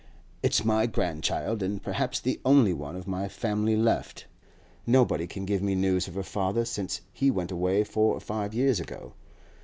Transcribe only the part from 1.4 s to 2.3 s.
and perhaps